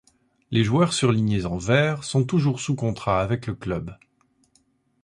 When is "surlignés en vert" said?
0.93-2.03